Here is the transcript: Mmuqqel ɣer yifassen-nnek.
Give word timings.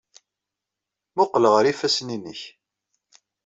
Mmuqqel 1.11 1.45
ɣer 1.53 1.63
yifassen-nnek. 1.67 2.41